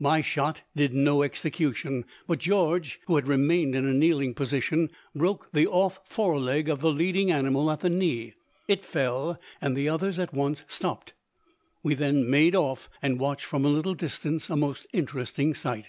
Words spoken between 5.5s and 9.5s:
the off foreleg of the leading animal at the knee. It fell,